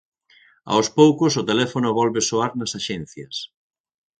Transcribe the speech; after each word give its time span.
Aos 0.71 0.87
poucos, 0.97 1.31
o 1.41 1.47
teléfono 1.49 1.89
volve 1.99 2.21
soar 2.29 2.51
nas 2.55 2.71
axencias. 2.79 3.35